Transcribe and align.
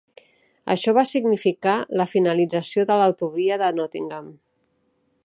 Això 0.73 0.93
va 0.97 1.03
significar 1.09 1.75
la 2.01 2.07
finalització 2.15 2.89
de 2.93 2.97
l'autovia 3.03 3.61
de 3.65 3.71
Nottingham. 3.81 4.37